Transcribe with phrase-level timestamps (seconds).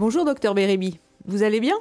[0.00, 1.76] Bonjour docteur Bérébi, vous allez bien?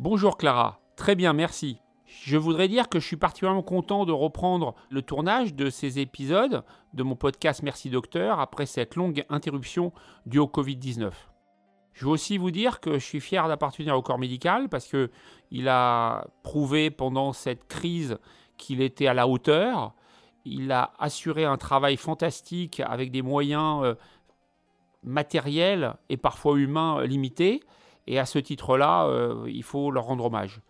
[0.00, 1.78] Bonjour Clara, très bien, merci.
[2.24, 6.64] Je voudrais dire que je suis particulièrement content de reprendre le tournage de ces épisodes
[6.92, 9.92] de mon podcast Merci Docteur après cette longue interruption
[10.26, 11.12] due au Covid-19.
[11.92, 15.12] Je veux aussi vous dire que je suis fier d'appartenir au corps médical parce que
[15.52, 18.18] il a prouvé pendant cette crise
[18.58, 19.94] qu'il était à la hauteur.
[20.44, 23.94] Il a assuré un travail fantastique avec des moyens
[25.04, 27.60] euh, matériels et parfois humains limités.
[28.06, 30.60] Et à ce titre-là, euh, il faut leur rendre hommage.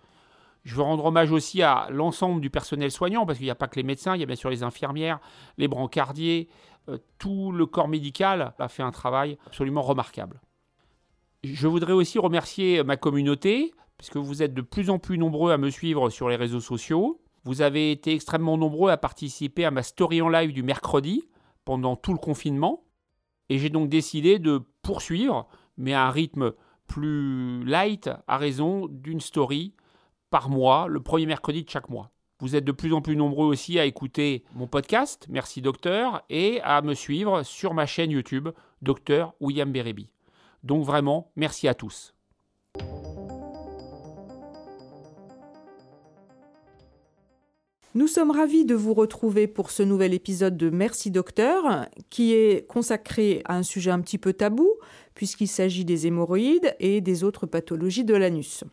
[0.65, 3.67] Je veux rendre hommage aussi à l'ensemble du personnel soignant, parce qu'il n'y a pas
[3.67, 5.19] que les médecins, il y a bien sûr les infirmières,
[5.59, 6.49] les brancardiers,
[6.89, 10.41] euh, tout le corps médical a fait un travail absolument remarquable.
[11.43, 15.59] Je voudrais aussi remercier ma communauté, puisque vous êtes de plus en plus nombreux à
[15.59, 17.21] me suivre sur les réseaux sociaux.
[17.45, 21.25] Vous avez été extrêmement nombreux à participer à ma story en live du mercredi
[21.65, 22.85] pendant tout le confinement.
[23.53, 26.55] Et j'ai donc décidé de poursuivre, mais à un rythme
[26.87, 29.75] plus light, à raison d'une story
[30.31, 32.11] par mois, le premier mercredi de chaque mois.
[32.41, 36.63] Vous êtes de plus en plus nombreux aussi à écouter mon podcast, Merci Docteur, et
[36.63, 38.49] à me suivre sur ma chaîne YouTube,
[38.81, 40.09] Docteur William Bérébi.
[40.63, 42.15] Donc vraiment, merci à tous.
[47.95, 52.67] Nous sommes ravis de vous retrouver pour ce nouvel épisode de Merci Docteur, qui est
[52.67, 54.71] consacré à un sujet un petit peu tabou,
[55.15, 58.65] puisqu'il s'agit des hémorroïdes et des autres pathologies de l'anus.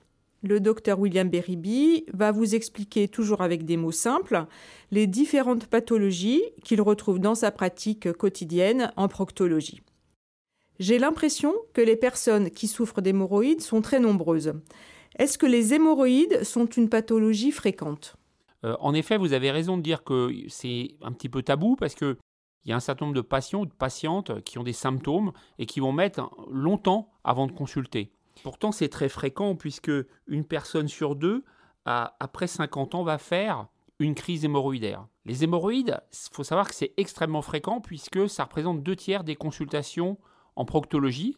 [0.42, 4.46] Le docteur William Berryby va vous expliquer, toujours avec des mots simples,
[4.90, 9.82] les différentes pathologies qu'il retrouve dans sa pratique quotidienne en proctologie.
[10.80, 14.54] J'ai l'impression que les personnes qui souffrent d'hémorroïdes sont très nombreuses.
[15.18, 18.16] Est-ce que les hémorroïdes sont une pathologie fréquente?
[18.66, 21.96] Euh, En effet, vous avez raison de dire que c'est un petit peu tabou parce
[21.96, 22.18] que
[22.66, 25.32] il y a un certain nombre de patients ou de patientes qui ont des symptômes
[25.58, 28.12] et qui vont mettre longtemps avant de consulter.
[28.44, 29.92] Pourtant, c'est très fréquent puisque
[30.28, 31.44] une personne sur deux,
[31.86, 33.68] après 50 ans, va faire
[34.00, 35.08] une crise hémorroïdaire.
[35.26, 39.36] Les hémorroïdes, il faut savoir que c'est extrêmement fréquent puisque ça représente deux tiers des
[39.36, 40.18] consultations
[40.56, 41.38] en proctologie.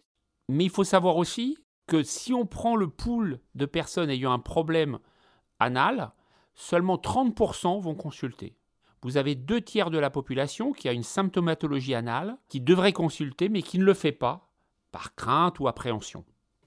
[0.49, 1.57] Mais il faut savoir aussi
[1.87, 4.99] que si on prend le pool de personnes ayant un problème
[5.59, 6.11] anal,
[6.61, 8.55] seulement 30% vont consulter.
[9.01, 13.49] Vous avez deux tiers de la population qui a une symptomatologie anale, qui devrait consulter
[13.49, 14.47] mais qui ne le fait pas,
[14.91, 16.23] par crainte ou appréhension.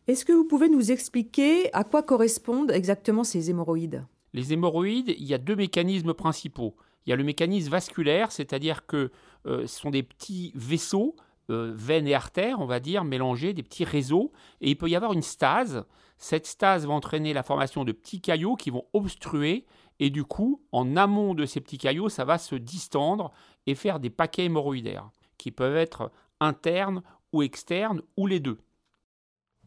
[0.09, 4.05] Est-ce que vous pouvez nous expliquer à quoi correspondent exactement ces hémorroïdes?
[4.33, 6.77] Les hémorroïdes, il y a deux mécanismes principaux.
[7.07, 9.13] Il y a le mécanisme vasculaire, c'est-à-dire que
[9.47, 11.15] euh, ce sont des petits vaisseaux,
[11.51, 14.97] euh, veines et artères, on va dire, mélangés, des petits réseaux, et il peut y
[14.97, 15.85] avoir une stase.
[16.17, 19.67] Cette stase va entraîner la formation de petits caillots qui vont obstruer,
[20.01, 23.33] et du coup, en amont de ces petits caillots, ça va se distendre
[23.67, 26.11] et faire des paquets hémorroïdaires, qui peuvent être
[26.41, 28.59] internes ou externes, ou les deux.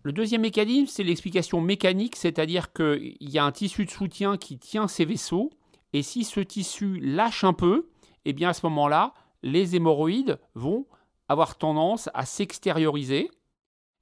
[0.03, 4.57] Le deuxième mécanisme, c'est l'explication mécanique, c'est-à-dire qu'il y a un tissu de soutien qui
[4.57, 5.49] tient ces vaisseaux,
[5.93, 7.89] et si ce tissu lâche un peu,
[8.25, 9.13] eh bien à ce moment-là,
[9.44, 10.85] les hémorroïdes vont
[11.29, 13.29] avoir tendance à s'extérioriser,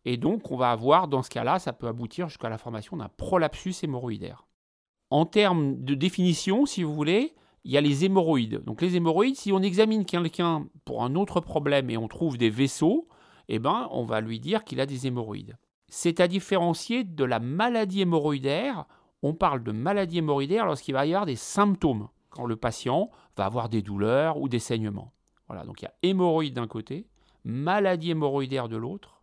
[0.03, 3.09] et donc on va avoir, dans ce cas-là, ça peut aboutir jusqu'à la formation d'un
[3.09, 4.44] prolapsus hémorroïdaire.
[5.09, 7.33] En termes de définition, si vous voulez,
[7.63, 8.63] il y a les hémorroïdes.
[8.63, 12.49] Donc les hémorroïdes, si on examine quelqu'un pour un autre problème et on trouve des
[12.49, 13.07] vaisseaux,
[13.47, 15.57] eh ben, on va lui dire qu'il a des hémorroïdes
[15.88, 18.85] c'est à différencier de la maladie hémorroïdaire.
[19.21, 23.45] On parle de maladie hémorroïdaire lorsqu'il va y avoir des symptômes, quand le patient va
[23.45, 25.13] avoir des douleurs ou des saignements.
[25.47, 27.07] Voilà, donc il y a hémorroïde d'un côté,
[27.43, 29.22] maladie hémorroïdaire de l'autre.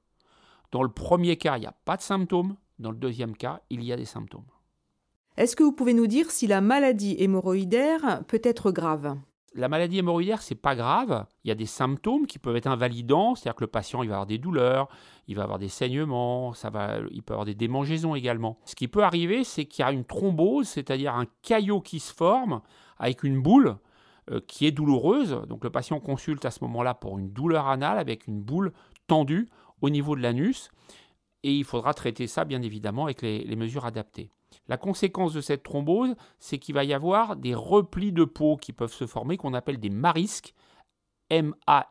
[0.70, 2.56] Dans le premier cas, il n'y a pas de symptômes.
[2.78, 4.46] Dans le deuxième cas, il y a des symptômes.
[5.38, 9.16] Est-ce que vous pouvez nous dire si la maladie hémorroïdaire peut être grave?
[9.54, 11.24] La maladie hémorroïdaire, c'est pas grave.
[11.42, 14.16] Il y a des symptômes qui peuvent être invalidants, c'est-à-dire que le patient il va
[14.16, 14.88] avoir des douleurs,
[15.28, 18.58] il va avoir des saignements, ça va, il peut avoir des démangeaisons également.
[18.66, 22.12] Ce qui peut arriver, c'est qu'il y a une thrombose, c'est-à-dire un caillot qui se
[22.12, 22.60] forme
[22.98, 23.76] avec une boule
[24.30, 25.40] euh, qui est douloureuse.
[25.48, 28.72] Donc le patient consulte à ce moment-là pour une douleur anale avec une boule
[29.06, 29.48] tendue
[29.80, 30.70] au niveau de l'anus.
[31.42, 34.30] Et il faudra traiter ça, bien évidemment, avec les mesures adaptées.
[34.68, 38.72] La conséquence de cette thrombose, c'est qu'il va y avoir des replis de peau qui
[38.72, 40.54] peuvent se former, qu'on appelle des marisques,
[41.30, 41.86] M-A-R-I-S-Q-U-E,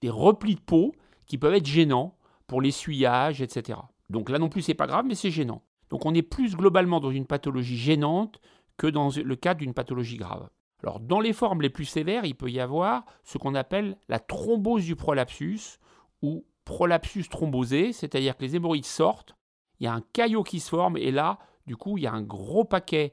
[0.00, 0.94] des replis de peau
[1.26, 3.78] qui peuvent être gênants pour l'essuyage, etc.
[4.10, 5.62] Donc là non plus, c'est pas grave, mais c'est gênant.
[5.90, 8.40] Donc on est plus globalement dans une pathologie gênante
[8.76, 10.48] que dans le cas d'une pathologie grave.
[10.82, 14.18] Alors dans les formes les plus sévères, il peut y avoir ce qu'on appelle la
[14.18, 15.78] thrombose du prolapsus
[16.22, 19.36] ou prolapsus thrombosé, c'est-à-dire que les hémorroïdes sortent
[19.82, 22.12] il y a un caillot qui se forme et là, du coup, il y a
[22.12, 23.12] un gros paquet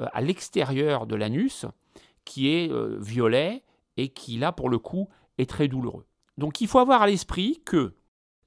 [0.00, 1.66] euh, à l'extérieur de l'anus
[2.24, 3.62] qui est euh, violet
[3.98, 6.06] et qui, là, pour le coup, est très douloureux.
[6.38, 7.94] Donc il faut avoir à l'esprit que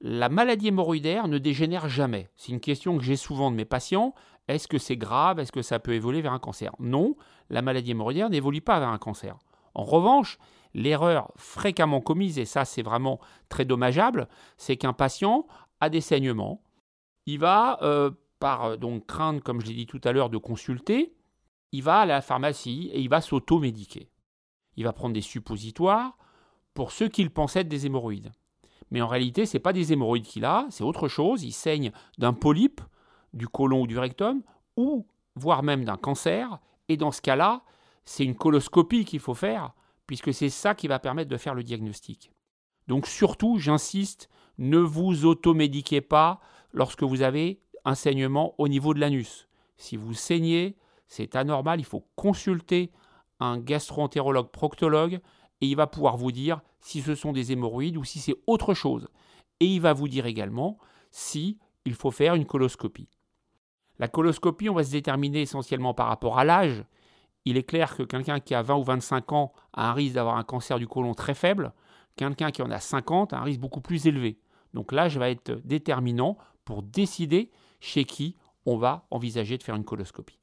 [0.00, 2.28] la maladie hémorroïdaire ne dégénère jamais.
[2.34, 4.14] C'est une question que j'ai souvent de mes patients.
[4.48, 5.38] Est-ce que c'est grave?
[5.38, 6.74] Est-ce que ça peut évoluer vers un cancer?
[6.80, 7.14] Non,
[7.50, 9.38] la maladie hémorroïdaire n'évolue pas vers un cancer.
[9.74, 10.38] En revanche,
[10.74, 15.46] l'erreur fréquemment commise, et ça c'est vraiment très dommageable, c'est qu'un patient
[15.80, 16.62] a des saignements.
[17.30, 18.10] Il va, euh,
[18.40, 21.14] par euh, donc crainte, comme je l'ai dit tout à l'heure, de consulter,
[21.70, 24.10] il va à la pharmacie et il va s'auto-médiquer.
[24.76, 26.18] Il va prendre des suppositoires
[26.74, 28.32] pour ceux qu'il pensait être des hémorroïdes.
[28.90, 31.44] Mais en réalité, ce n'est pas des hémorroïdes qu'il a, c'est autre chose.
[31.44, 32.80] Il saigne d'un polype,
[33.32, 34.42] du côlon ou du rectum,
[34.76, 35.06] ou
[35.36, 36.58] voire même d'un cancer.
[36.88, 37.62] Et dans ce cas-là,
[38.04, 39.72] c'est une coloscopie qu'il faut faire,
[40.08, 42.32] puisque c'est ça qui va permettre de faire le diagnostic.
[42.88, 44.28] Donc surtout, j'insiste,
[44.58, 46.40] ne vous automédiquez pas
[46.72, 49.48] lorsque vous avez un saignement au niveau de l'anus.
[49.76, 50.76] Si vous saignez,
[51.08, 52.92] c'est anormal, il faut consulter
[53.40, 55.20] un gastro-entérologue proctologue
[55.60, 58.74] et il va pouvoir vous dire si ce sont des hémorroïdes ou si c'est autre
[58.74, 59.08] chose.
[59.60, 60.78] Et il va vous dire également
[61.10, 63.08] si il faut faire une coloscopie.
[63.98, 66.84] La coloscopie, on va se déterminer essentiellement par rapport à l'âge.
[67.44, 70.36] Il est clair que quelqu'un qui a 20 ou 25 ans a un risque d'avoir
[70.36, 71.72] un cancer du côlon très faible.
[72.16, 74.38] Quelqu'un qui en a 50 a un risque beaucoup plus élevé.
[74.72, 78.36] Donc l'âge va être déterminant pour décider chez qui
[78.66, 80.38] on va envisager de faire une coloscopie.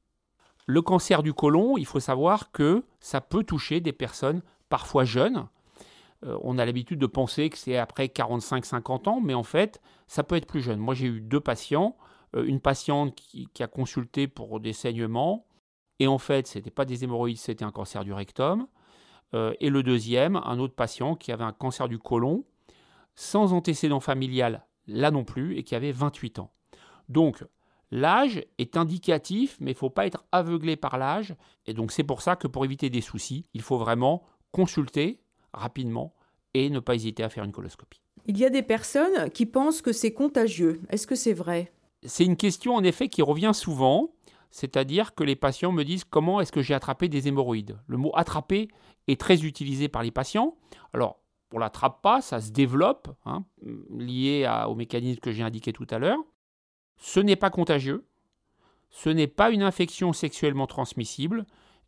[0.65, 5.47] Le cancer du côlon, il faut savoir que ça peut toucher des personnes parfois jeunes.
[6.25, 10.23] Euh, on a l'habitude de penser que c'est après 45-50 ans, mais en fait, ça
[10.23, 10.79] peut être plus jeune.
[10.79, 11.95] Moi, j'ai eu deux patients.
[12.35, 15.45] Euh, une patiente qui, a consulté pour des saignements,
[15.99, 18.67] et en fait, ce n'était pas des hémorroïdes, c'était un cancer du rectum.
[19.33, 22.43] Euh, et le deuxième, un autre patient qui avait un cancer du côlon,
[23.15, 26.51] sans antécédent familial, là non plus, et qui avait 28 ans.
[27.09, 27.43] Donc,
[27.91, 31.35] L'âge est indicatif, mais il ne faut pas être aveuglé par l'âge.
[31.65, 35.21] Et donc c'est pour ça que pour éviter des soucis, il faut vraiment consulter
[35.53, 36.13] rapidement
[36.53, 38.01] et ne pas hésiter à faire une coloscopie.
[38.25, 40.81] Il y a des personnes qui pensent que c'est contagieux.
[40.89, 41.71] Est-ce que c'est vrai?
[42.03, 44.13] C'est une question en effet qui revient souvent.
[44.49, 47.77] C'est-à-dire que les patients me disent comment est-ce que j'ai attrapé des hémorroïdes?
[47.87, 48.69] Le mot attraper
[49.07, 50.57] est très utilisé par les patients.
[50.93, 51.19] Alors,
[51.53, 53.45] on l'attrape pas, ça se développe, hein,
[53.89, 56.19] lié au mécanisme que j'ai indiqué tout à l'heure.
[56.97, 58.05] Ce n'est pas contagieux,
[58.89, 61.45] ce n'est pas une infection sexuellement transmissible,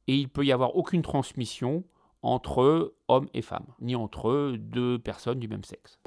[0.08, 1.84] et il peut y avoir aucune transmission
[2.22, 6.00] entre hommes et femmes, ni entre deux personnes du même sexe.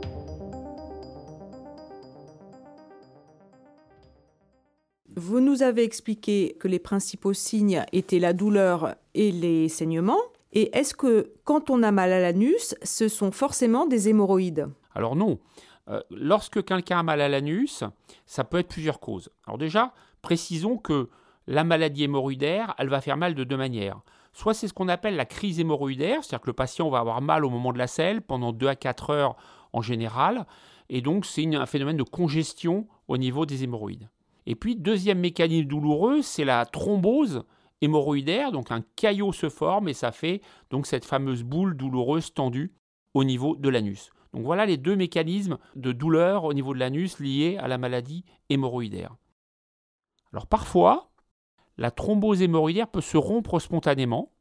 [5.15, 10.23] Vous nous avez expliqué que les principaux signes étaient la douleur et les saignements.
[10.53, 14.69] Et est-ce que quand on a mal à l'anus, ce sont forcément des hémorroïdes?
[14.95, 15.39] Alors non.
[15.89, 17.85] Euh, lorsque quelqu'un a mal à l'anus,
[18.27, 19.31] ça peut être plusieurs causes.
[19.47, 21.09] Alors déjà, précisons que
[21.47, 24.01] la maladie hémorroïdaire, elle va faire mal de deux manières.
[24.33, 27.45] Soit c'est ce qu'on appelle la crise hémorroïdaire, c'est-à-dire que le patient va avoir mal
[27.45, 29.37] au moment de la selle pendant 2 à 4 heures
[29.73, 30.47] en général,
[30.89, 34.09] et donc c'est un phénomène de congestion au niveau des hémorroïdes.
[34.47, 37.45] Et puis, deuxième mécanisme douloureux, c'est la thrombose
[37.83, 40.41] hémorroïdaire, donc un caillot se forme et ça fait
[40.71, 42.73] donc cette fameuse boule douloureuse tendue
[43.13, 44.11] au niveau de l'anus.
[44.33, 48.25] Donc voilà les deux mécanismes de douleur au niveau de l'anus liés à la maladie
[48.49, 49.15] hémorroïdaire.
[50.33, 51.11] Alors parfois,
[51.77, 54.33] la thrombose hémorroïdaire peut se rompre spontanément,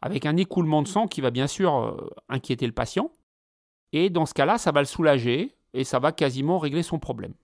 [0.00, 3.10] avec un écoulement de sang qui va bien sûr euh, inquiéter le patient.
[3.92, 7.34] Et dans ce cas-là, ça va le soulager et ça va quasiment régler son problème.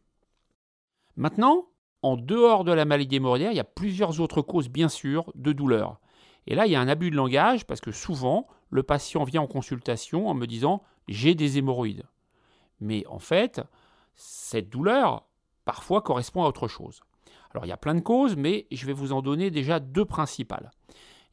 [1.16, 1.66] Maintenant,
[2.04, 5.52] en dehors de la maladie hémorroïdaire, il y a plusieurs autres causes, bien sûr, de
[5.52, 6.00] douleur.
[6.46, 9.40] Et là, il y a un abus de langage parce que souvent, le patient vient
[9.40, 12.04] en consultation en me disant j'ai des hémorroïdes.
[12.78, 13.62] Mais en fait,
[14.16, 15.24] cette douleur,
[15.64, 17.00] parfois, correspond à autre chose.
[17.52, 20.04] Alors, il y a plein de causes, mais je vais vous en donner déjà deux
[20.04, 20.72] principales.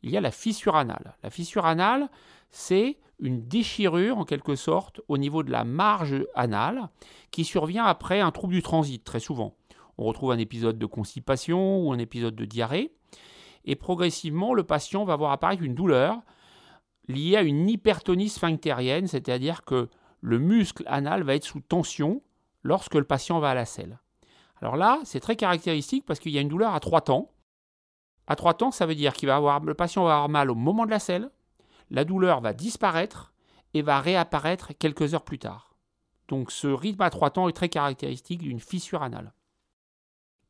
[0.03, 1.17] Il y a la fissure anale.
[1.21, 2.09] La fissure anale,
[2.49, 6.87] c'est une déchirure, en quelque sorte, au niveau de la marge anale,
[7.29, 9.57] qui survient après un trouble du transit, très souvent.
[10.01, 12.91] On retrouve un épisode de constipation ou un épisode de diarrhée.
[13.65, 16.23] Et progressivement, le patient va voir apparaître une douleur
[17.07, 19.89] lié à une hypertonie sphinctérienne, c'est-à-dire que
[20.21, 22.23] le muscle anal va être sous tension
[22.63, 23.99] lorsque le patient va à la selle.
[24.59, 27.29] Alors là, c'est très caractéristique parce qu'il y a une douleur à trois temps.
[28.25, 30.91] À trois temps, ça veut dire que le patient va avoir mal au moment de
[30.91, 31.29] la selle,
[31.91, 33.33] la douleur va disparaître
[33.75, 35.75] et va réapparaître quelques heures plus tard.
[36.27, 39.31] Donc ce rythme à trois temps est très caractéristique d'une fissure anale,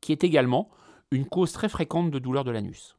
[0.02, 0.68] qui est également
[1.10, 2.96] une cause très fréquente de douleur de l'anus.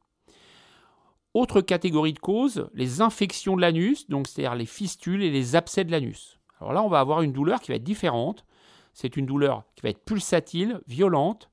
[1.36, 5.84] Autre catégorie de causes, les infections de l'anus, donc c'est-à-dire les fistules et les abcès
[5.84, 6.40] de l'anus.
[6.60, 8.46] Alors là, on va avoir une douleur qui va être différente.
[8.94, 11.50] C'est une douleur qui va être pulsatile, violente,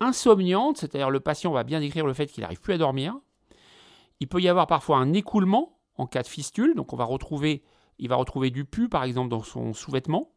[0.00, 3.16] insomniante, c'est-à-dire le patient va bien décrire le fait qu'il n'arrive plus à dormir.
[4.20, 7.62] Il peut y avoir parfois un écoulement en cas de fistule, donc on va retrouver,
[7.98, 10.32] il va retrouver du pu par exemple dans son sous-vêtement.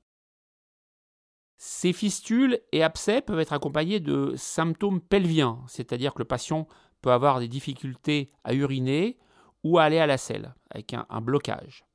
[1.64, 6.68] Ces fistules et abcès peuvent être accompagnés de symptômes pelviens, c'est-à-dire que le patient
[7.02, 9.20] peut avoir des difficultés à uriner
[9.64, 11.86] ou à aller à la selle avec un, blocage.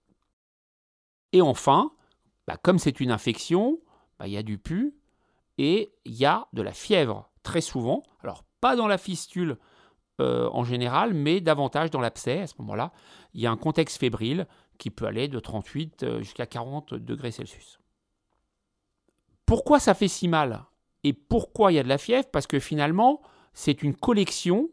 [1.33, 1.91] Et enfin,
[2.47, 3.81] bah, comme c'est une infection,
[4.21, 4.95] bah, il y a du pu
[5.59, 8.05] et il y a de la fièvre très souvent.
[8.23, 9.59] Alors pas dans la fistule
[10.21, 12.43] euh, en général, mais davantage dans l'abcès.
[12.43, 12.93] À ce moment-là,
[13.35, 14.47] il y a un contexte fébrile
[14.79, 17.81] qui peut aller de 38 euh, jusqu'à 40 degrés Celsius.
[19.47, 20.65] Pourquoi ça fait si mal
[21.05, 22.29] Et pourquoi il y a de la fièvre?
[22.31, 23.23] Parce que finalement,
[23.55, 24.69] c'est une collection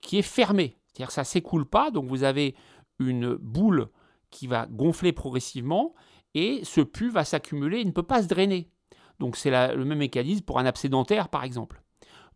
[0.00, 0.76] qui est fermée.
[0.88, 2.54] C'est-à-dire que ça ne s'écoule pas, donc vous avez
[2.98, 3.88] une boule
[4.30, 5.94] qui va gonfler progressivement
[6.34, 8.70] et ce pus va s'accumuler, il ne peut pas se drainer.
[9.18, 10.88] Donc c'est le même mécanisme pour un abcès
[11.30, 11.82] par exemple.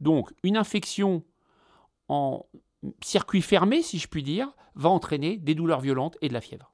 [0.01, 1.23] Donc une infection
[2.09, 2.47] en
[3.03, 6.73] circuit fermé, si je puis dire, va entraîner des douleurs violentes et de la fièvre.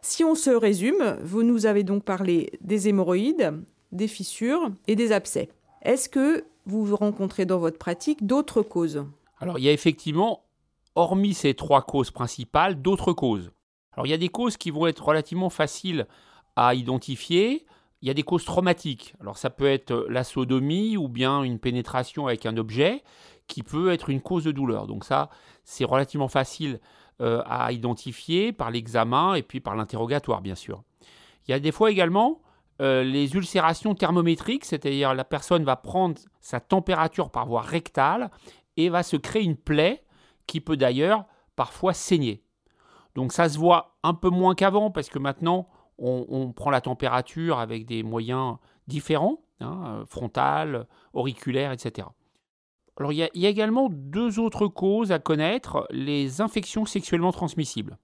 [0.00, 5.12] Si on se résume, vous nous avez donc parlé des hémorroïdes, des fissures et des
[5.12, 5.48] abcès.
[5.82, 9.04] Est-ce que vous rencontrez dans votre pratique d'autres causes?
[9.40, 10.44] Alors il y a effectivement,
[10.94, 13.50] hormis ces trois causes principales, d'autres causes.
[13.92, 16.06] Alors il y a des causes qui vont être relativement faciles
[16.56, 17.66] à identifier.
[18.02, 19.14] Il y a des causes traumatiques.
[19.20, 23.02] Alors ça peut être la sodomie ou bien une pénétration avec un objet
[23.46, 24.86] qui peut être une cause de douleur.
[24.86, 25.30] Donc ça,
[25.64, 26.80] c'est relativement facile
[27.20, 30.82] euh, à identifier par l'examen et puis par l'interrogatoire, bien sûr.
[31.46, 32.40] Il y a des fois également
[32.80, 38.30] euh, les ulcérations thermométriques, c'est-à-dire la personne va prendre sa température par voie rectale
[38.76, 40.04] et va se créer une plaie
[40.46, 41.24] qui peut d'ailleurs
[41.56, 42.44] parfois saigner.
[43.16, 45.68] Donc ça se voit un peu moins qu'avant parce que maintenant
[45.98, 52.06] on, prend la température avec des moyens différents, hein, euh, frontal, auriculaire, etc.
[52.96, 57.98] Alors il y, a, également deux autres causes à connaître, les infections sexuellement transmissibles.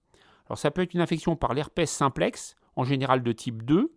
[0.47, 3.93] Alors ça peut être une infection par l'herpès simplex, en général de type 2,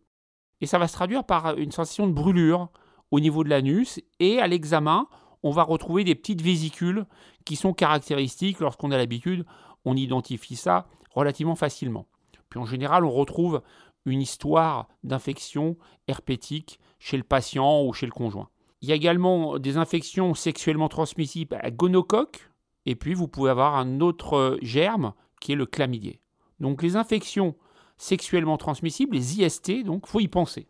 [0.61, 2.69] et ça va se traduire par une sensation de brûlure
[3.11, 3.99] au niveau de l'anus.
[4.19, 5.07] Et à l'examen,
[5.43, 7.05] on va retrouver des petites vésicules
[7.45, 8.59] qui sont caractéristiques.
[8.59, 9.45] Lorsqu'on a l'habitude,
[9.85, 12.07] on identifie ça relativement facilement.
[12.49, 13.61] Puis en général, on retrouve
[14.05, 18.49] une histoire d'infection herpétique chez le patient ou chez le conjoint.
[18.81, 22.49] Il y a également des infections sexuellement transmissibles à gonocoque,
[22.85, 26.21] et puis vous pouvez avoir un autre germe qui est le chlamydier.
[26.59, 27.55] Donc les infections
[27.97, 30.67] sexuellement transmissibles, les IST, donc faut y penser.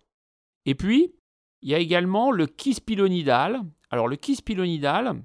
[0.65, 1.13] Et puis,
[1.61, 3.61] il y a également le kiss pilonidal.
[3.89, 5.23] Alors le kiss pilonidal,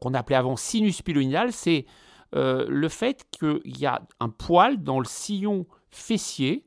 [0.00, 1.86] qu'on appelait avant sinus pilonidal, c'est
[2.34, 6.64] euh, le fait qu'il y a un poil dans le sillon fessier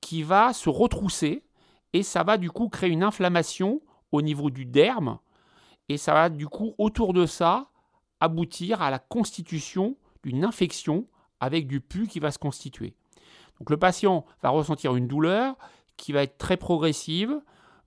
[0.00, 1.42] qui va se retrousser
[1.92, 3.80] et ça va du coup créer une inflammation
[4.12, 5.18] au niveau du derme
[5.88, 7.70] et ça va du coup autour de ça
[8.20, 11.06] aboutir à la constitution d'une infection
[11.40, 12.94] avec du pus qui va se constituer.
[13.68, 15.56] Le patient va ressentir une douleur
[15.96, 17.40] qui va être très progressive,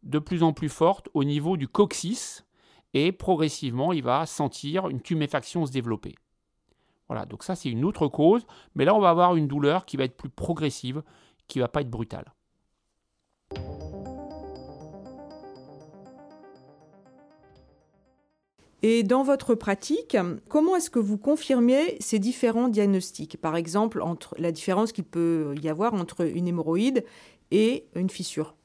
[0.03, 2.45] de plus en plus forte au niveau du coccyx,
[2.93, 6.15] et progressivement il va sentir une tuméfaction se développer.
[7.07, 8.45] Voilà, donc ça c'est une autre cause,
[8.75, 11.03] mais là on va avoir une douleur qui va être plus progressive,
[11.47, 12.33] qui ne va pas être brutale.
[18.81, 20.15] Et dans votre pratique,
[20.47, 23.35] comment est-ce que vous confirmez ces différents diagnostics?
[23.37, 27.03] Par exemple, entre la différence qu'il peut y avoir entre une hémorroïde
[27.51, 28.55] et une fissure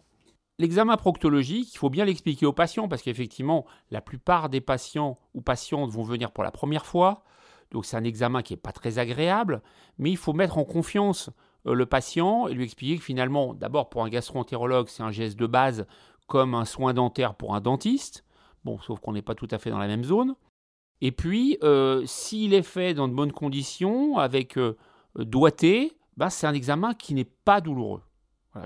[0.60, 5.40] L'examen proctologique, il faut bien l'expliquer aux patients parce qu'effectivement, la plupart des patients ou
[5.40, 7.24] patientes vont venir pour la première fois.
[7.72, 9.62] Donc c'est un examen qui n'est pas très agréable,
[9.98, 11.30] mais il faut mettre en confiance
[11.66, 15.36] euh, le patient et lui expliquer que finalement, d'abord pour un gastro-entérologue, c'est un geste
[15.36, 15.86] de base
[16.28, 18.24] comme un soin dentaire pour un dentiste.
[18.64, 20.34] Bon, sauf qu'on n'est pas tout à fait dans la même zone.
[21.00, 24.76] Et puis, euh, s'il est fait dans de bonnes conditions, avec euh,
[25.16, 28.02] doigté, bah, c'est un examen qui n'est pas douloureux.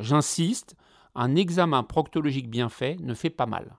[0.00, 0.76] J'insiste,
[1.14, 3.76] un examen proctologique bien fait ne fait pas mal.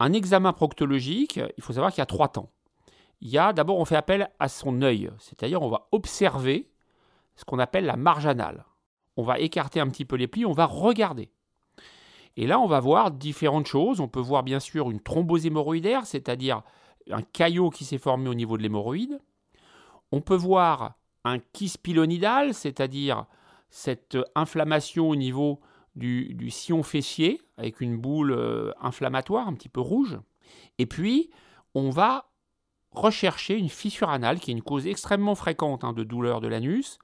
[0.00, 2.50] Un examen proctologique, il faut savoir qu'il y a trois temps.
[3.20, 6.68] Il y a d'abord, on fait appel à son œil, c'est-à-dire on va observer
[7.36, 8.66] ce qu'on appelle la marge anale.
[9.16, 11.30] On va écarter un petit peu les plis, on va regarder.
[12.36, 14.00] Et là, on va voir différentes choses.
[14.00, 16.62] On peut voir bien sûr une thrombose hémorroïdaire, c'est-à-dire
[17.10, 19.20] un caillot qui s'est formé au niveau de l'hémorroïde.
[20.10, 21.80] On peut voir un kyste
[22.52, 23.26] c'est-à-dire
[23.70, 25.60] cette inflammation au niveau
[25.96, 30.18] du, sillon fessier, avec une boule euh, inflammatoire un petit peu rouge.
[30.78, 31.30] Et puis,
[31.74, 32.30] on va
[32.92, 36.98] rechercher une fissure anale, qui est une cause extrêmement fréquente hein, de douleur de l'anus.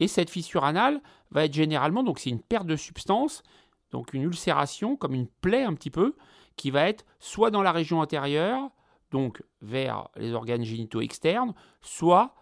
[0.00, 3.42] Et cette fissure anale va être généralement, donc c'est une perte de substance
[3.90, 6.14] donc une ulcération comme une plaie un petit peu,
[6.56, 8.70] qui va être soit dans la région intérieure,
[9.10, 12.34] donc vers les organes génitaux externes, soit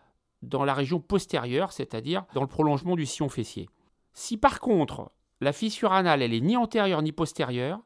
[0.43, 3.69] dans la région postérieure, c'est-à-dire dans le prolongement du sillon fessier.
[4.13, 5.11] Si par contre
[5.41, 7.81] la fissure anale elle est ni antérieure ni postérieure,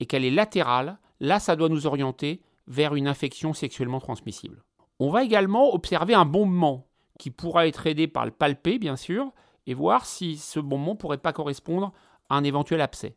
[0.00, 4.62] et qu'elle est latérale, là ça doit nous orienter vers une infection sexuellement transmissible.
[5.00, 6.86] On va également observer un bombement
[7.18, 9.32] qui pourra être aidé par le palpé bien sûr
[9.66, 11.92] et voir si ce bombement ne pourrait pas correspondre
[12.30, 13.16] un éventuel abcès.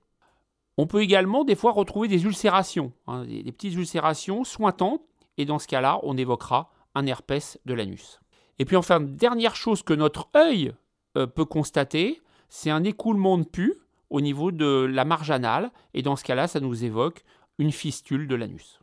[0.77, 5.01] On peut également des fois retrouver des ulcérations, hein, des, petites ulcérations sointantes,
[5.37, 8.19] et dans ce cas-là, on évoquera un herpès de l'anus.
[8.59, 10.73] Et puis enfin, dernière chose que notre œil
[11.17, 13.75] euh, peut constater, c'est un écoulement de pus
[14.09, 17.23] au niveau de la marge anale, et dans ce cas-là, ça nous évoque
[17.57, 18.79] une fistule de l'anus.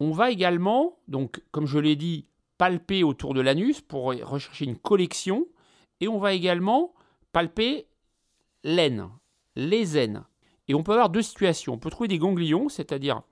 [0.00, 2.26] On va également, donc comme je l'ai dit,
[2.58, 5.46] palper autour de l'anus pour rechercher une collection,
[6.00, 6.94] et on va également
[7.32, 7.86] palper
[8.64, 9.08] l'aine,
[9.56, 10.24] les aines.
[10.68, 11.74] Et on peut avoir deux situations.
[11.74, 13.22] On peut trouver des ganglions, c'est-à-dire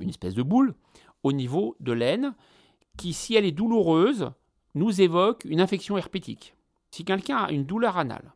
[0.00, 0.74] une espèce de boule,
[1.22, 2.34] au niveau de l'aine,
[2.96, 4.30] qui, si elle est douloureuse,
[4.74, 6.54] nous évoque une infection herpétique.
[6.90, 8.32] Si quelqu'un a une douleur anale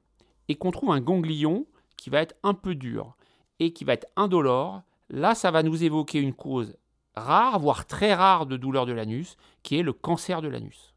[0.49, 3.17] et qu'on trouve un ganglion qui va être un peu dur
[3.59, 6.77] et qui va être indolore, là, ça va nous évoquer une cause
[7.15, 10.95] rare, voire très rare de douleur de l'anus, qui est le cancer de l'anus.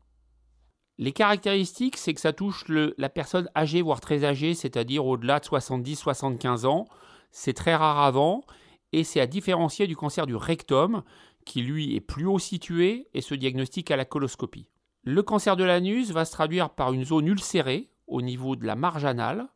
[1.02, 5.46] Les caractéristiques, c'est que ça touche la personne âgée, voire très âgée, c'est-à-dire au-delà de
[5.46, 6.90] 70-75 ans.
[7.32, 8.44] C'est très rare avant,
[8.92, 11.04] et c'est à différencier du cancer du rectum,
[11.46, 14.68] qui lui est plus haut situé et se diagnostique à la coloscopie.
[15.04, 18.76] Le cancer de l'anus va se traduire par une zone ulcérée au niveau de la
[18.76, 19.48] marge anale,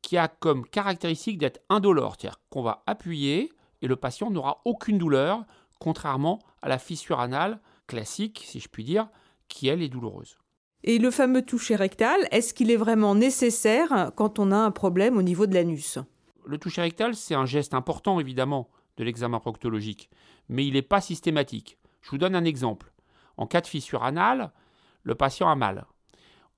[0.00, 3.50] qui a comme caractéristique d'être indolore, c'est-à-dire qu'on va appuyer
[3.82, 5.44] et le patient n'aura aucune douleur,
[5.80, 9.08] contrairement à la fissure anale classique, si je puis dire,
[9.48, 10.37] qui elle est douloureuse.
[10.84, 15.16] Et le fameux toucher rectal, est-ce qu'il est vraiment nécessaire quand on a un problème
[15.16, 15.98] au niveau de l'anus?
[16.44, 20.08] Le toucher rectal, c'est un geste important évidemment de l'examen proctologique,
[20.48, 21.78] mais il n'est pas systématique.
[22.00, 22.92] Je vous donne un exemple.
[23.36, 24.52] En cas de fissure anale,
[25.02, 25.86] le patient a mal.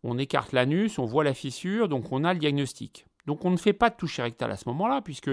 [0.02, 3.06] On écarte l'anus, on voit la fissure, donc on a le diagnostic.
[3.26, 5.30] Donc on ne fait pas de toucher rectal à ce moment-là, puisque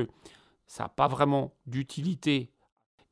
[0.65, 2.51] ça n'a pas vraiment d'utilité,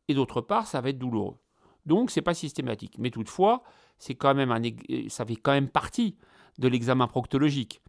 [0.08, 1.38] et d'autre part, ça va être douloureux.
[1.86, 2.96] Donc c'est pas systématique.
[2.98, 3.64] Mais toutefois,
[3.98, 4.62] c'est quand même un,
[5.10, 6.18] ça fait quand même partie
[6.58, 7.82] de l'examen proctologique.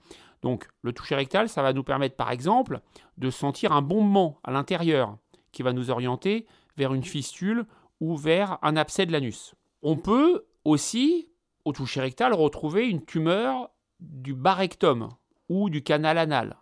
[0.42, 2.80] Donc le toucher rectal, ça va nous permettre par exemple
[3.16, 5.16] de sentir un bombement à l'intérieur
[5.52, 7.66] qui va nous orienter vers une fistule
[8.00, 9.54] ou vers un abcès de l'anus.
[9.82, 11.28] On peut aussi,
[11.64, 15.08] au toucher rectal, retrouver une tumeur du bas rectum
[15.48, 16.56] ou du canal anal.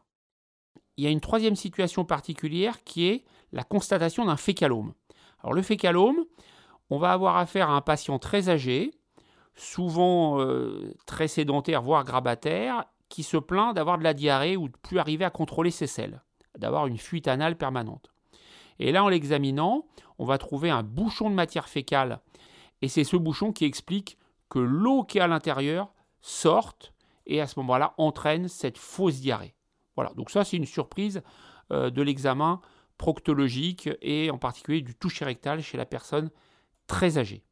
[0.97, 4.95] Il y a une troisième situation particulière qui est la constatation d'un fécalome.
[5.41, 6.25] Alors le fécalome,
[6.91, 8.93] on va avoir affaire à un patient très âgé,
[9.55, 14.77] souvent euh, très sédentaire, voire grabataire, qui se plaint d'avoir de la diarrhée ou de
[14.77, 16.23] plus arriver à contrôler ses selles,
[16.59, 18.11] d'avoir une fuite anale permanente.
[18.79, 19.87] Et là, en l'examinant,
[20.19, 22.21] on va trouver un bouchon de matière fécale.
[22.83, 26.93] Et c'est ce bouchon qui explique que l'eau qui est à l'intérieur sorte
[27.27, 29.55] et à ce moment-là entraîne cette fausse diarrhée.
[29.97, 31.23] Voilà, donc ça c'est une surprise
[31.71, 32.61] euh, de l'examen
[32.99, 36.31] proctologique et en particulier du toucher rectal chez la personne
[36.87, 37.43] très âgée.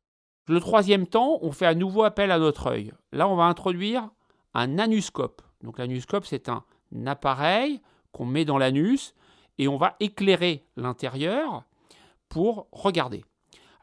[0.48, 2.92] Le troisième temps, on fait à nouveau appel à notre œil.
[3.12, 4.10] Là, on va introduire
[4.54, 5.42] un anuscope.
[5.62, 6.64] Donc l'anuscope, c'est un
[7.06, 9.14] appareil qu'on met dans l'anus
[9.58, 11.64] et on va éclairer l'intérieur
[12.28, 13.24] pour regarder.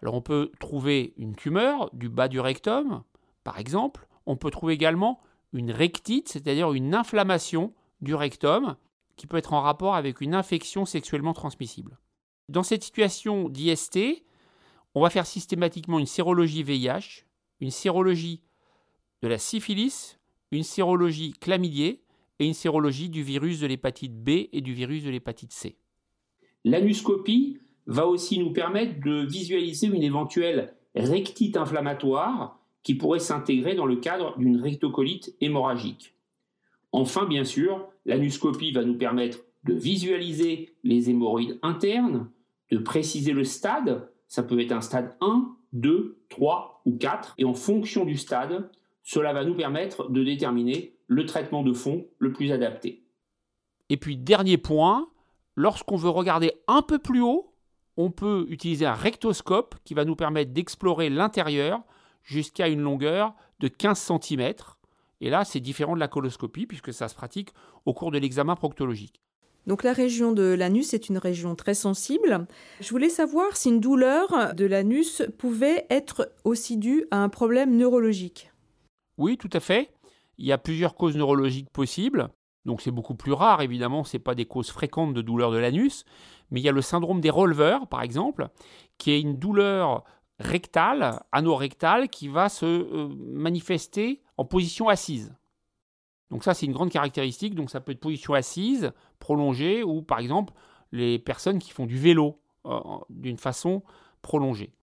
[0.02, 3.04] Alors on peut trouver une tumeur du bas du rectum,
[3.44, 4.08] par exemple.
[4.26, 5.20] On peut trouver également
[5.54, 8.76] une rectite, c'est-à-dire une inflammation du rectum
[9.16, 11.98] qui peut être en rapport avec une infection sexuellement transmissible.
[12.48, 14.24] Dans cette situation d'IST,
[14.96, 17.26] on va faire systématiquement une sérologie VIH,
[17.60, 18.42] une sérologie
[19.22, 20.20] de la syphilis,
[20.52, 22.02] une sérologie chlamydier
[22.40, 25.78] et une sérologie du virus de l'hépatite B et du virus de l'hépatite C.
[26.66, 33.86] L'anuscopie va aussi nous permettre de visualiser une éventuelle rectite inflammatoire qui pourrait s'intégrer dans
[33.86, 36.16] le cadre d'une rectocolite hémorragique.
[36.92, 42.30] Enfin, bien sûr, l'anuscopie va nous permettre de visualiser les hémorroïdes internes,
[42.72, 47.34] de préciser le stade, ça peut être un stade 1, 2, 3 ou 4.
[47.38, 48.70] Et en fonction du stade,
[49.04, 53.04] cela va nous permettre de déterminer le traitement de fond le plus adapté.
[53.90, 55.10] Et puis dernier point,
[55.56, 57.56] lorsqu'on veut regarder un peu plus haut,
[57.98, 61.82] on peut utiliser un rectoscope qui va nous permettre d'explorer l'intérieur
[62.24, 64.54] jusqu'à une longueur de 15 cm.
[65.22, 67.50] Et là, c'est différent de la coloscopie puisque ça se pratique
[67.86, 69.22] au cours de l'examen proctologique.
[69.70, 72.48] Donc la région de l'anus est une région très sensible.
[72.82, 77.78] Je voulais savoir si une douleur de l'anus pouvait être aussi due à un problème
[77.78, 78.52] neurologique.
[79.20, 79.92] Oui, tout à fait.
[80.40, 82.30] Il y a plusieurs causes neurologiques possibles.
[82.66, 85.58] Donc c'est beaucoup plus rare, évidemment, ce n'est pas des causes fréquentes de douleur de
[85.58, 86.04] l'anus,
[86.50, 88.48] mais il y a le syndrome des rollers, par exemple,
[88.98, 90.04] qui est une douleur
[90.40, 95.32] rectale, anorectale, qui va se euh, manifester en position assise.
[96.32, 97.56] Donc ça, c'est une grande caractéristique.
[97.56, 100.54] Donc ça peut être position assise, prolongée, ou par exemple
[100.92, 102.40] les personnes qui font du vélo
[103.10, 103.84] d'une façon
[104.22, 104.74] prolongée.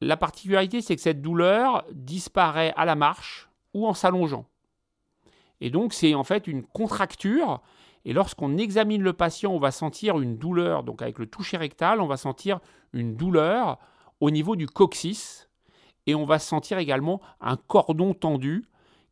[0.00, 4.46] La particularité, c'est que cette douleur disparaît à la marche ou en s'allongeant.
[5.60, 7.60] Et donc, c'est en fait une contracture.
[8.04, 10.84] Et lorsqu'on examine le patient, on va sentir une douleur.
[10.84, 12.60] Donc, avec le toucher rectal, on va sentir
[12.92, 13.78] une douleur
[14.20, 15.48] au niveau du coccyx.
[16.06, 18.64] Et on va sentir également un cordon tendu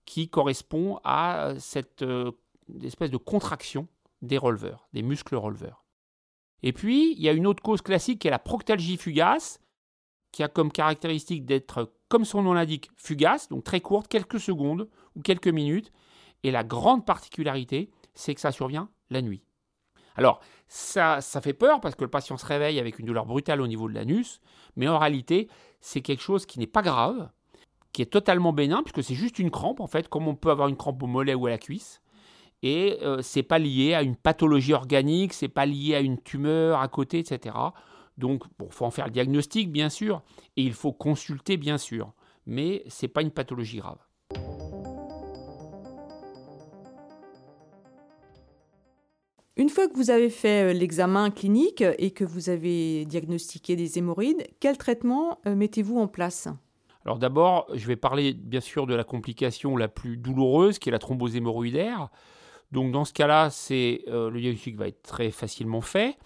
[0.06, 2.32] qui correspond à cette euh,
[2.82, 3.88] espèce de contraction
[4.22, 5.84] des releveurs, des muscles releveurs.
[6.62, 9.60] Et puis, il y a une autre cause classique qui est la proctalgie fugace,
[10.32, 14.88] qui a comme caractéristique d'être, comme son nom l'indique, fugace, donc très courte, quelques secondes
[15.14, 15.92] ou quelques minutes.
[16.42, 19.42] Et la grande particularité, c'est que ça survient la nuit.
[20.16, 23.60] Alors, ça, ça fait peur parce que le patient se réveille avec une douleur brutale
[23.60, 24.40] au niveau de l'anus,
[24.74, 25.48] mais en réalité,
[25.80, 27.30] c'est quelque chose qui n'est pas grave,
[27.96, 30.68] qui est totalement bénin, puisque c'est juste une crampe, en fait, comme on peut avoir
[30.68, 32.02] une crampe au mollet ou à la cuisse.
[32.62, 36.20] Et ce euh, c'est pas lié à une pathologie organique, c'est pas lié à une
[36.20, 37.56] tumeur à côté, etc.
[38.18, 40.22] Donc, il faut en faire le diagnostic, bien sûr,
[40.58, 42.12] et il faut consulter, bien sûr,
[42.44, 43.96] mais c'est pas une pathologie grave.
[49.56, 53.96] Une fois que vous avez fait euh, l'examen clinique et que vous avez diagnostiqué des
[53.96, 56.48] hémorroïdes, quel traitement euh, mettez-vous en place?
[57.06, 60.92] Alors d'abord, je vais parler bien sûr de la complication la plus douloureuse qui est
[60.92, 62.08] la thrombose hémorroïdaire.
[62.72, 66.18] Donc dans ce cas-là, euh, le diagnostic va être très facilement fait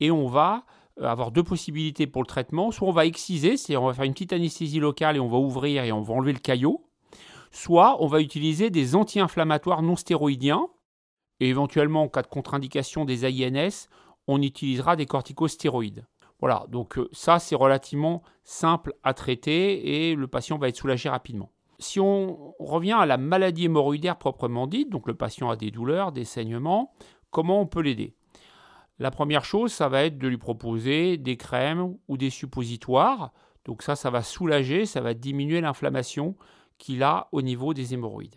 [0.00, 0.64] et on va
[1.00, 2.72] avoir deux possibilités pour le traitement.
[2.72, 5.38] Soit on va exciser, c'est-à-dire on va faire une petite anesthésie locale et on va
[5.38, 6.84] ouvrir et on va enlever le caillot.
[7.52, 10.66] Soit on va utiliser des anti-inflammatoires non stéroïdiens
[11.38, 13.86] et éventuellement, en cas de contre-indication des AINS,
[14.26, 16.06] on utilisera des corticostéroïdes.
[16.44, 21.08] Voilà, donc euh, ça c'est relativement simple à traiter et le patient va être soulagé
[21.08, 21.50] rapidement.
[21.78, 26.12] Si on revient à la maladie hémorroïdaire proprement dite, donc le patient a des douleurs,
[26.12, 26.92] des saignements,
[27.30, 28.14] comment on peut l'aider?
[28.98, 33.32] La première chose, ça va être de lui proposer des crèmes ou des suppositoires.
[33.64, 36.36] Donc ça, ça va soulager, ça va diminuer l'inflammation
[36.76, 38.36] qu'il a au niveau des hémorroïdes.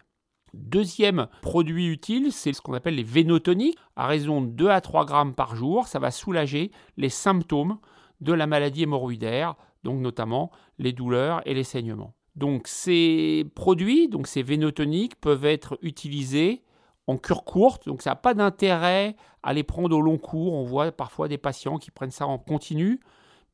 [0.58, 3.78] Deuxième produit utile, c'est ce qu'on appelle les vénotoniques.
[3.96, 7.78] À raison de 2 à 3 grammes par jour, ça va soulager les symptômes
[8.22, 12.14] de la maladie hémorroïdaire, donc notamment les douleurs et les saignements.
[12.36, 16.64] Donc ces produits, donc ces vénotoniques, peuvent être utilisés
[17.08, 20.54] en cure courte, donc ça n'a pas d'intérêt à les prendre au long cours.
[20.54, 23.00] On voit parfois des patients qui prennent ça en continu,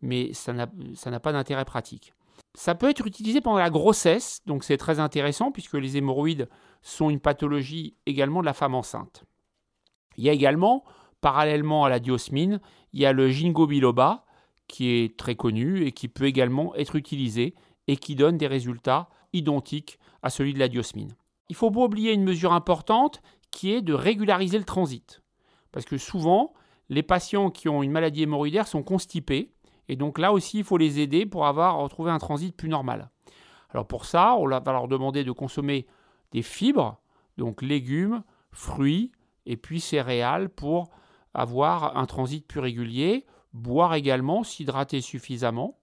[0.01, 2.13] mais ça n'a pas d'intérêt pratique.
[2.55, 6.49] Ça peut être utilisé pendant la grossesse, donc c'est très intéressant puisque les hémorroïdes
[6.81, 9.23] sont une pathologie également de la femme enceinte.
[10.17, 10.83] Il y a également,
[11.21, 12.59] parallèlement à la diosmine,
[12.91, 14.25] il y a le ginkgo biloba
[14.67, 17.55] qui est très connu et qui peut également être utilisé
[17.87, 21.15] et qui donne des résultats identiques à celui de la diosmine.
[21.49, 25.21] Il faut pas oublier une mesure importante qui est de régulariser le transit.
[25.71, 26.53] Parce que souvent,
[26.89, 29.52] les patients qui ont une maladie hémorroïdaire sont constipés
[29.89, 33.09] et donc là aussi, il faut les aider pour avoir retrouvé un transit plus normal.
[33.69, 35.87] Alors pour ça, on va leur demander de consommer
[36.31, 37.01] des fibres,
[37.37, 39.11] donc légumes, fruits
[39.45, 40.89] et puis céréales pour
[41.33, 45.79] avoir un transit plus régulier, boire également, s'hydrater suffisamment.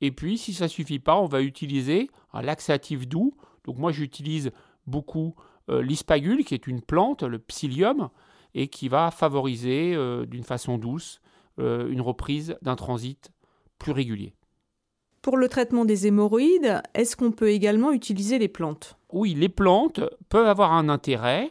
[0.00, 3.34] Et puis si ça ne suffit pas, on va utiliser un laxatif doux.
[3.64, 4.50] Donc moi j'utilise
[4.86, 5.34] beaucoup
[5.68, 8.08] euh, l'ispagule qui est une plante, le psyllium,
[8.54, 11.20] et qui va favoriser euh, d'une façon douce
[11.58, 13.30] euh, une reprise d'un transit
[13.78, 14.34] plus régulier.
[15.22, 18.96] Pour le traitement des hémorroïdes, est-ce qu'on peut également utiliser les plantes?
[19.12, 21.50] Oui, les plantes peuvent avoir un intérêt.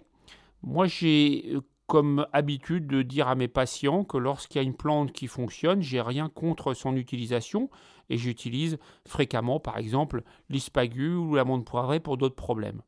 [0.64, 4.76] Moi, j'ai euh, comme habitude de dire à mes patients que lorsqu'il y a une
[4.76, 7.70] plante qui fonctionne, j'ai rien contre son utilisation
[8.10, 12.82] et j'utilise fréquemment, par exemple, l'ispagu ou l'amande poivrée pour d'autres problèmes.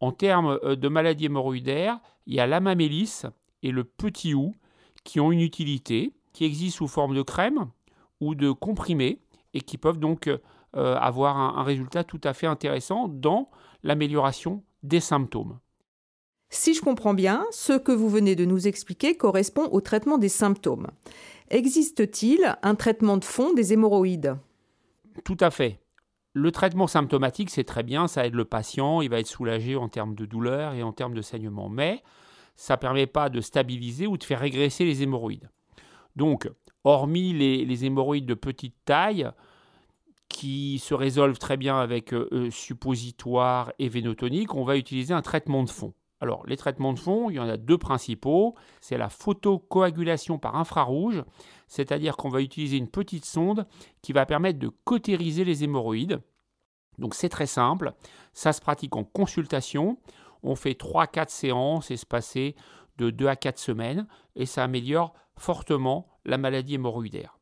[0.00, 3.22] En termes euh, de maladies hémorroïdaires, il y a l'amamélis
[3.62, 4.54] et le petit hou
[5.04, 7.70] qui ont une utilité, qui existent sous forme de crème
[8.20, 9.20] ou de comprimés
[9.54, 13.50] et qui peuvent donc euh, avoir un, résultat tout à fait intéressant dans
[13.82, 15.58] l'amélioration des symptômes.
[16.48, 20.28] Si je comprends bien, ce que vous venez de nous expliquer correspond au traitement des
[20.28, 20.88] symptômes.
[21.48, 24.36] Existe-t-il un traitement de fond des hémorroïdes?
[25.24, 25.80] Tout à fait.
[26.34, 29.88] Le traitement symptomatique, c'est très bien, ça aide le patient, il va être soulagé en
[29.88, 32.02] termes de douleur et en termes de saignement, mais
[32.56, 35.48] ça ne permet pas de stabiliser ou de faire régresser les hémorroïdes.
[36.14, 36.50] Donc,
[36.86, 39.28] hormis les, hémorroïdes de petite taille,
[40.28, 45.22] qui se résolvent très bien avec euh, euh, suppositoire et vénotonique, on va utiliser un
[45.22, 45.94] traitement de fond.
[46.20, 48.54] Alors, les traitements de fond, il y en a deux principaux.
[48.80, 51.24] C'est la photocoagulation par infrarouge,
[51.68, 53.66] c'est-à-dire qu'on va utiliser une petite sonde
[54.00, 56.20] qui va permettre de cautériser les hémorroïdes.
[56.98, 57.92] Donc, c'est très simple.
[58.32, 59.98] Ça se pratique en consultation.
[60.42, 62.56] On fait 3-4 séances espacées
[62.96, 67.38] de 2 à 4 semaines et ça améliore fortement la maladie hémorroïdaire.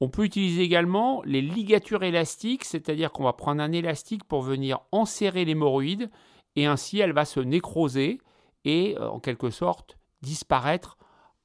[0.00, 4.80] On peut utiliser également les ligatures élastiques, c'est-à-dire qu'on va prendre un élastique pour venir
[4.92, 6.10] enserrer l'hémorroïde
[6.54, 8.20] et ainsi elle va se nécroser
[8.64, 10.96] et euh, en quelque sorte disparaître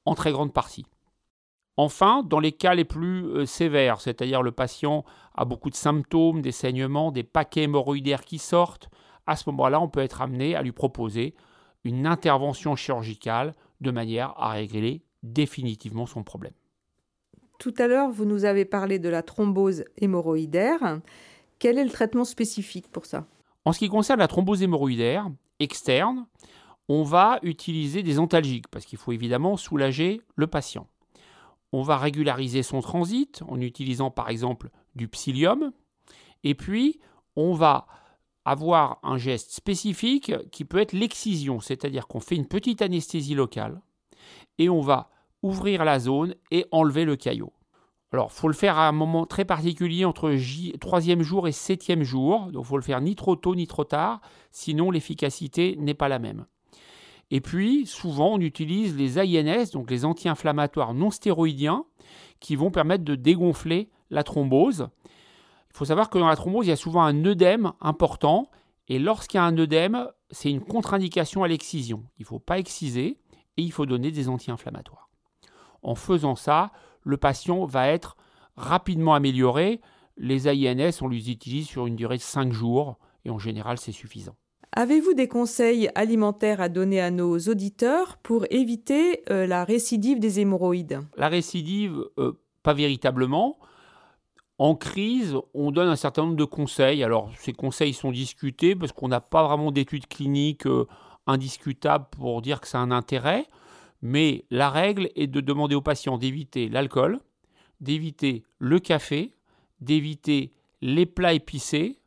[0.05, 0.85] en très grande partie.
[1.77, 6.41] Enfin, dans les cas les plus euh, sévères, c'est-à-dire le patient a beaucoup de symptômes,
[6.41, 8.89] des saignements, des paquets hémorroïdaires qui sortent,
[9.25, 11.33] à ce moment-là, on peut être amené à lui proposer
[11.83, 16.53] une intervention chirurgicale de manière à régler définitivement son problème.
[17.59, 20.99] Tout à l'heure, vous nous avez parlé de la thrombose hémorroïdaire.
[21.59, 23.25] Quel est le traitement spécifique pour ça?
[23.65, 26.25] En ce qui concerne la thrombose hémorroïdaire externe,
[26.89, 30.87] on va utiliser des antalgiques parce qu'il faut évidemment soulager le patient.
[31.71, 35.71] On va régulariser son transit en utilisant par exemple du psyllium.
[36.43, 36.99] Et puis,
[37.35, 37.87] on va
[38.45, 43.81] avoir un geste spécifique qui peut être l'excision, c'est-à-dire qu'on fait une petite anesthésie locale
[44.57, 45.09] et on va
[45.43, 47.53] ouvrir la zone et enlever le caillot.
[48.11, 50.35] Alors, il faut le faire à un moment très particulier entre
[50.79, 52.51] troisième jour et septième jour.
[52.51, 56.09] Donc, il faut le faire ni trop tôt ni trop tard, sinon l'efficacité n'est pas
[56.09, 56.45] la même.
[57.31, 61.85] Et puis, souvent, on utilise les INS, donc les anti-inflammatoires non stéroïdiens,
[62.39, 64.89] qui vont permettre de dégonfler la thrombose.
[65.71, 68.51] Il faut savoir que dans la thrombose, il y a souvent un œdème important.
[68.87, 72.03] Et lorsqu'il y a un œdème, c'est une contre-indication à l'excision.
[72.19, 73.17] Il ne faut pas exciser
[73.57, 75.09] et il faut donner des anti-inflammatoires.
[75.83, 76.71] En faisant ça,
[77.03, 78.17] le patient va être
[78.55, 79.81] rapidement amélioré.
[80.17, 83.91] Les INS, on les utilise sur une durée de 5 jours et en général, c'est
[83.91, 84.35] suffisant.
[84.75, 90.39] Avez-vous des conseils alimentaires à donner à nos auditeurs pour éviter euh, la récidive des
[90.39, 91.01] hémorroïdes?
[91.15, 93.59] La récidive, euh, pas véritablement.
[94.57, 97.03] En crise, on donne un certain nombre de conseils.
[97.03, 100.87] Alors, ces conseils sont discutés parce qu'on n'a pas vraiment d'études cliniques euh,
[101.27, 103.45] indiscutables pour dire que ça a un intérêt.
[104.03, 107.19] Mais la règle est de demander aux patients d'éviter l'alcool,
[107.81, 109.33] d'éviter le café,
[109.81, 111.99] d'éviter les plats épicés,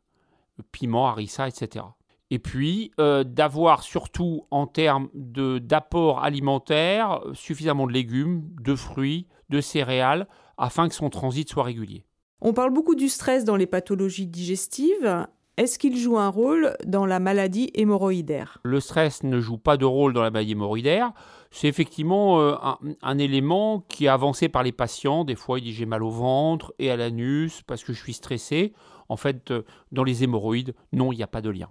[0.70, 1.86] piment, harissa, etc
[2.30, 9.60] et puis euh, d'avoir surtout en termes d'apport alimentaire suffisamment de légumes, de fruits, de
[9.60, 10.26] céréales,
[10.58, 12.04] afin que son transit soit régulier.
[12.40, 15.26] On parle beaucoup du stress dans les pathologies digestives.
[15.58, 18.58] Est-ce qu'il joue un rôle dans la maladie hémorroïdaire?
[18.62, 21.12] Le stress ne joue pas de rôle dans la maladie hémorroïdaire.
[21.50, 22.56] C'est effectivement euh,
[23.00, 25.24] un, élément qui est avancé par les patients.
[25.24, 28.12] Des fois, ils disent j'ai mal au ventre et à l'anus parce que je suis
[28.12, 28.74] stressé.
[29.08, 31.70] En fait, euh, dans les hémorroïdes, non, il n'y a pas de lien.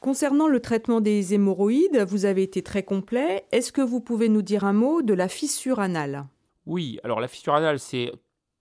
[0.00, 3.44] Concernant le traitement des hémorroïdes, vous avez été très complet.
[3.52, 6.26] Est-ce que vous pouvez nous dire un mot de la fissure anale?
[6.66, 8.12] Oui, alors la fissure anale, c'est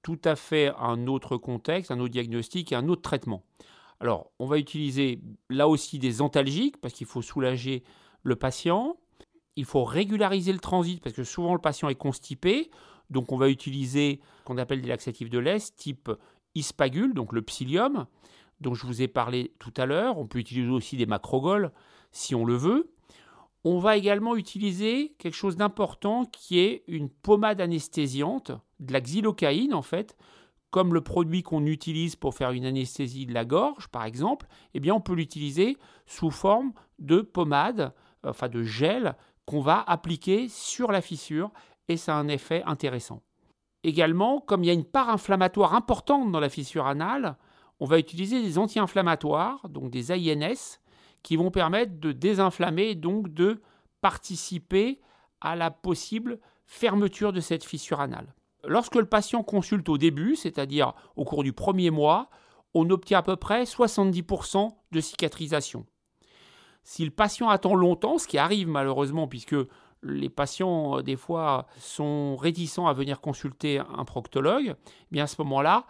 [0.01, 3.43] tout à fait un autre contexte, un autre diagnostic et un autre traitement.
[3.99, 7.83] Alors, on va utiliser là aussi des antalgiques parce qu'il faut soulager
[8.23, 8.97] le patient.
[9.55, 12.69] Il faut régulariser le transit parce que souvent le patient est constipé.
[13.09, 16.11] Donc, on va utiliser ce qu'on appelle des laxatifs de l'Est type
[16.55, 18.05] ispagule, donc le psyllium
[18.59, 20.17] dont je vous ai parlé tout à l'heure.
[20.17, 21.71] On peut utiliser aussi des macrogols
[22.11, 22.92] si on le veut.
[23.65, 29.73] On va également utiliser quelque chose d'important qui est une pommade anesthésiante, de la xylocaïne
[29.73, 30.17] en fait,
[30.69, 34.79] comme le produit qu'on utilise pour faire une anesthésie de la gorge par exemple, eh
[34.79, 37.93] bien on peut l'utiliser sous forme de pommade,
[38.25, 41.51] enfin de gel qu'on va appliquer sur la fissure
[41.87, 43.21] et ça a un effet intéressant.
[43.83, 47.37] Également, comme il y a une part inflammatoire importante dans la fissure anale,
[47.79, 50.79] on va utiliser des anti-inflammatoires, donc des INS,
[51.23, 53.61] qui vont permettre de désinflammer et donc de
[54.01, 54.99] participer
[55.41, 58.33] à la possible fermeture de cette fissure anale.
[58.65, 62.29] Lorsque le patient consulte au début, c'est-à-dire au cours du premier mois,
[62.73, 65.85] on obtient à peu près 70% de cicatrisation.
[66.83, 69.55] Si le patient attend longtemps, ce qui arrive malheureusement puisque
[70.01, 74.75] les patients des fois sont réticents à venir consulter un proctologue,
[75.13, 75.85] eh à ce moment-là,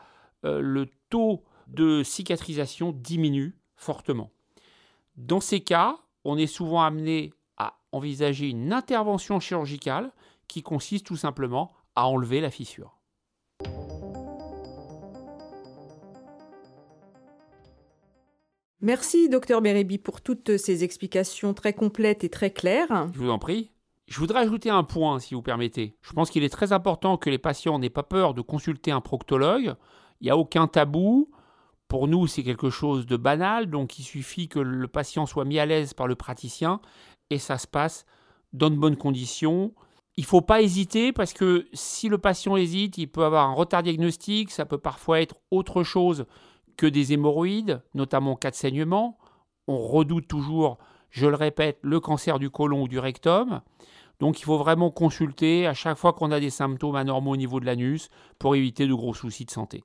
[0.45, 4.31] euh, le taux de cicatrisation diminue fortement.
[5.15, 10.11] Dans ces cas, on est souvent amené à envisager une intervention chirurgicale
[10.47, 12.99] qui consiste tout simplement à enlever la fissure.
[18.81, 23.07] Merci, docteur Bérébi, pour toutes ces explications très complètes et très claires.
[23.13, 23.69] Je vous en prie.
[24.07, 25.95] Je voudrais ajouter un point, si vous permettez.
[26.01, 28.99] Je pense qu'il est très important que les patients n'aient pas peur de consulter un
[28.99, 29.75] proctologue.
[30.19, 31.29] Il n'y a aucun tabou.
[31.93, 35.59] Pour nous, c'est quelque chose de banal, donc il suffit que le patient soit mis
[35.59, 36.81] à l'aise par le praticien
[37.29, 38.07] et ça se passe
[38.51, 39.75] dans de bonnes conditions.
[40.17, 43.53] Il ne faut pas hésiter parce que si le patient hésite, il peut avoir un
[43.53, 46.25] retard diagnostique, ça peut parfois être autre chose
[46.77, 49.19] que des hémorroïdes, notamment en cas de saignement.
[49.67, 50.79] On redoute toujours,
[51.11, 53.61] je le répète, le cancer du côlon ou du rectum.
[54.19, 57.59] Donc il faut vraiment consulter à chaque fois qu'on a des symptômes anormaux au niveau
[57.59, 59.83] de l'anus pour éviter de gros soucis de santé.